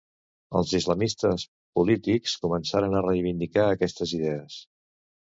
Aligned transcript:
Els 0.59 0.71
islamistes 0.77 1.43
polítics 1.79 2.33
començaran 2.47 2.97
a 2.97 3.03
reivindicar 3.09 3.67
aquestes 3.75 4.15
idees. 4.19 4.57